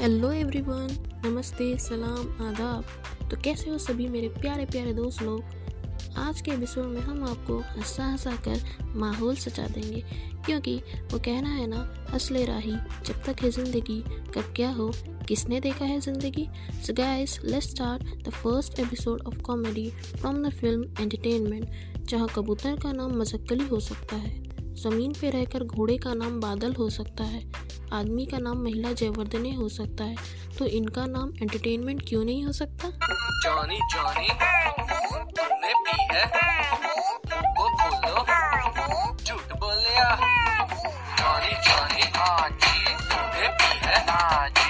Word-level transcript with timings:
Hello 0.00 0.30
everyone 0.32 0.88
नमस्ते, 1.24 1.78
सलाम, 1.78 2.46
आदाब। 2.46 2.84
तो 3.30 3.36
कैसे 3.36 3.70
हो 3.70 3.78
सभी 3.78 4.06
मेरे 4.08 4.28
प्यारे 4.28 4.64
प्यारे 4.64 4.92
दोस्त 4.92 5.22
लोग? 5.22 5.42
आज 6.16 6.40
के 6.40 6.50
एपिसोड 6.50 6.84
में 6.84 7.00
हम 7.00 7.24
आपको 7.24 7.58
हंसा 7.58 8.04
हंसा 8.06 8.34
कर 8.36 8.60
माहौल 8.96 9.36
सचा 9.36 9.66
देंगे। 9.66 10.04
क्योंकि 10.46 10.76
वो 11.12 11.18
कहना 11.18 11.48
है 11.48 11.66
ना 11.66 12.08
हंस 12.10 12.28
राही, 12.32 12.72
जब 13.06 13.22
तक 13.26 13.42
है 13.42 13.50
ज़िंदगी, 13.50 14.00
कब 14.34 14.52
क्या 14.56 14.70
हो, 14.70 14.92
किसने 15.28 15.60
देखा 15.60 15.84
है 15.84 16.00
ज़िंदगी? 16.00 16.48
So 16.86 16.94
guys 16.94 17.38
let's 17.44 17.70
start 17.70 18.28
the 18.28 18.30
first 18.30 18.78
episode 18.78 19.22
of 19.22 19.38
comedy 19.40 19.90
from 19.90 20.42
the 20.42 20.52
film 20.52 20.84
Entertainment 21.00 21.70
जहाँ 22.00 22.28
कबूतर 22.36 22.76
का 22.76 22.92
नाम 22.92 23.18
मजक्कली 23.20 23.66
हो 23.66 23.80
सकता 23.80 24.16
है, 24.16 24.42
ज़मीन 24.74 25.12
पे 25.20 25.30
रहकर 25.30 25.64
घोड़े 25.64 25.98
का 25.98 26.14
नाम 26.14 26.40
बादल 26.40 26.72
हो 26.72 26.90
सकता 26.90 27.24
है 27.24 27.67
आदमी 27.92 28.24
का 28.26 28.38
नाम 28.38 28.62
महिला 28.64 28.92
जयवर्धने 28.92 29.52
हो 29.54 29.68
सकता 29.68 30.04
है। 30.04 30.16
तो 30.58 30.66
इनका 30.66 31.04
नाम 31.06 31.32
एंटरटेनमेंट 31.42 32.02
क्यों 32.08 32.24
नहीं 32.24 32.44
हो 32.44 32.52
सकता? 32.52 32.88
जॉनी 33.42 33.78
जॉनी 33.92 34.28
तुमने 35.32 35.72
पी 35.76 35.96
है। 36.14 36.24
वो 37.58 37.68
बोलो 37.70 38.24
झूठ 39.14 39.52
बोलिया 39.60 40.08
जॉनी 41.18 41.52
जॉनी 41.68 42.02
हाँ 42.16 42.48
जी 42.50 42.94
तुमने 43.04 43.48
पी 43.50 43.70
है। 43.86 44.04
हाँ 44.08 44.48
जी 44.48 44.66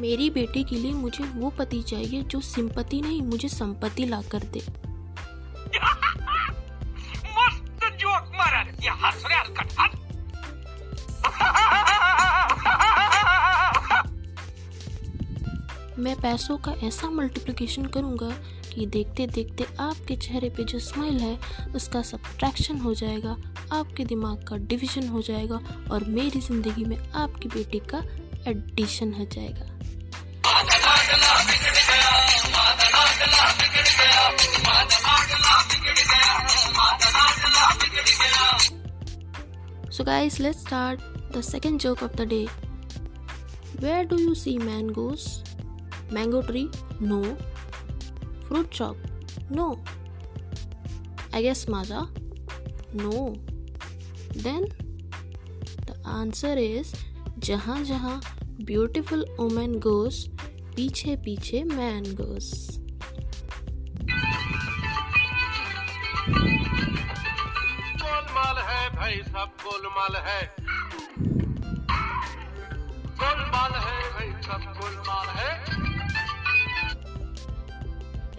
मेरी 0.00 0.30
बेटी 0.30 0.64
के 0.64 0.76
लिए 0.76 0.92
मुझे 0.92 1.24
वो 1.24 1.50
पति 1.50 1.82
चाहिए 1.82 2.22
जो 2.22 2.40
सिंपति 2.40 3.00
नहीं 3.00 3.22
मुझे 3.22 3.48
संपत्ति 3.48 4.06
ला 4.06 4.20
कर 4.22 4.42
दे। 4.52 4.62
मैं 15.98 16.14
पैसों 16.20 16.56
का 16.58 16.72
ऐसा 16.86 17.08
मल्टीप्लिकेशन 17.10 17.86
करूँगा 17.86 18.30
कि 18.74 18.86
देखते 18.86 19.26
देखते 19.26 19.64
आपके 19.80 20.14
चेहरे 20.16 20.48
पे 20.56 20.64
जो 20.64 20.78
स्माइल 20.78 21.18
है 21.20 21.38
उसका 21.76 22.02
सब्ट्रैक्शन 22.10 22.78
हो 22.80 22.94
जाएगा 22.94 23.36
आपके 23.72 24.04
दिमाग 24.04 24.44
का 24.48 24.56
डिवीज़न 24.56 25.08
हो 25.08 25.22
जाएगा 25.22 25.60
और 25.90 26.04
मेरी 26.08 26.40
ज़िंदगी 26.40 26.84
में 26.84 26.96
आपकी 26.98 27.48
बेटी 27.48 27.80
का 27.94 28.02
एडिशन 28.48 29.14
हो 29.14 29.24
जाएगा 29.32 29.70
So 39.90 40.04
guys, 40.04 40.40
let's 40.40 40.58
start 40.58 41.00
the 41.32 41.42
second 41.42 41.78
joke 41.78 42.00
of 42.00 42.16
the 42.16 42.24
day. 42.24 42.48
Where 43.78 44.04
do 44.04 44.20
you 44.20 44.34
see 44.34 44.58
mangoes? 44.58 45.42
Mango 46.12 46.42
tree? 46.42 46.70
No. 47.00 47.36
Fruit 48.46 48.74
shop? 48.74 48.96
No. 49.50 49.82
I 51.32 51.42
guess 51.42 51.66
Maza? 51.68 52.08
No. 52.92 53.34
Then 54.34 54.66
the 55.86 55.96
answer 56.08 56.54
is 56.58 56.92
जहाँ 57.38 57.82
जहाँ 57.84 58.20
beautiful 58.64 59.24
woman 59.38 59.78
goes 59.80 60.28
पीछे 60.76 61.16
पीछे 61.24 61.64
man 61.64 62.14
goes. 62.20 62.72
है 68.68 68.88
भाई 68.94 69.16
सब 69.26 69.50
गोलमाल 69.62 70.16
है 70.26 70.40
गोलमाल 73.20 73.72
है 73.84 73.98
भाई 74.14 74.30
सब 74.46 74.64
गोलमाल 74.80 75.28
है 75.38 75.61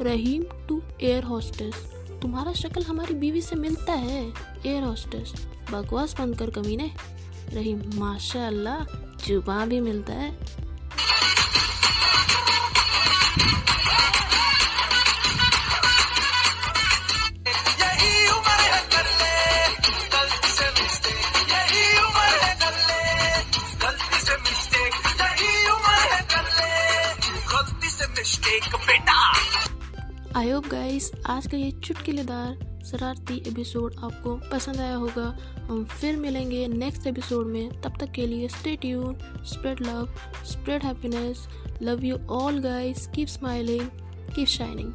रहीम 0.04 0.44
टू 0.68 0.82
एयर 1.02 1.24
हॉस्टेस 1.24 1.76
तुम्हारा 2.22 2.54
शक्ल 2.54 2.84
हमारी 2.84 3.14
बीवी 3.14 3.42
से 3.42 3.56
मिलता 3.56 3.94
है 3.94 4.22
एयर 4.66 4.84
हॉस्टेस 4.84 5.34
बकवास 5.72 6.16
बंद 6.20 6.38
कर 6.40 6.50
कमीने। 6.50 6.92
रहीम, 7.54 7.82
माशाल्लाह, 7.96 8.84
जुबा 9.28 9.66
भी 9.66 9.80
मिलता 9.82 10.14
है। 10.14 10.64
आई 30.36 30.50
होप 30.50 30.68
गाइस 30.68 31.12
आज 31.26 31.48
का 31.48 31.58
ये 31.58 31.72
चुटकिलेदार, 31.72 32.82
शरारती 32.86 33.38
एपिसोड 33.48 33.96
आपको 34.04 34.36
पसंद 34.36 34.78
आया 34.78 34.96
होगा। 34.96 35.38
हम 35.64 35.86
फिर 35.86 36.18
मिलेंगे 36.18 36.68
नेक्स्ट 36.68 37.08
एपिसोड 37.08 37.48
में। 37.48 37.82
तब 37.82 37.94
तक 38.00 38.12
के 38.12 38.26
लिए 38.26 38.48
stay 38.48 38.76
tune 38.76 39.18
spread 39.46 39.82
love 39.82 40.10
spread 40.46 40.84
happiness 40.84 41.48
love 41.82 42.04
you 42.04 42.18
all 42.18 42.60
guys 42.60 43.08
keep 43.08 43.28
smiling 43.28 43.90
keep 44.36 44.48
shining 44.48 44.94